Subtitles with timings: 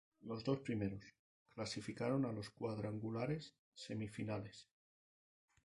[0.23, 1.03] Los dos primeros
[1.53, 4.67] clasificaron a los cuadrangulares semifinales.